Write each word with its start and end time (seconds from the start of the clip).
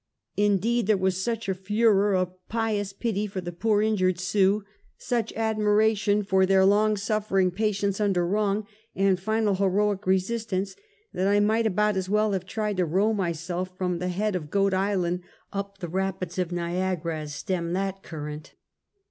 Indeed, 0.35 0.87
there 0.87 0.97
was 0.97 1.23
such 1.23 1.47
a 1.47 1.53
furor 1.53 2.15
of 2.15 2.33
pious 2.49 2.91
pity 2.91 3.27
for 3.27 3.39
the 3.39 3.51
poor 3.51 3.83
injured 3.83 4.19
Sioux, 4.19 4.63
such 4.97 5.31
admiration 5.33 6.23
for 6.23 6.43
their 6.47 6.65
long 6.65 6.97
suffering 6.97 7.51
patience 7.51 8.01
under 8.01 8.25
wrong, 8.25 8.65
and 8.95 9.19
final 9.19 9.53
lieroic 9.57 10.07
resistance, 10.07 10.75
that 11.13 11.27
I 11.27 11.39
might 11.39 11.67
about 11.67 11.97
as 11.97 12.09
well 12.09 12.31
have 12.31 12.47
tried 12.47 12.77
to 12.77 12.85
row 12.85 13.13
myself 13.13 13.77
fi 13.77 13.85
om 13.85 13.99
the 13.99 14.07
head 14.09 14.35
of 14.35 14.49
Goat 14.49 14.73
Island 14.73 15.21
up 15.53 15.77
the 15.77 15.87
rap 15.87 16.23
ids 16.23 16.39
of 16.39 16.49
ll^iagara, 16.49 17.17
as 17.21 17.35
stem 17.35 17.73
that 17.73 18.01
current. 18.01 18.55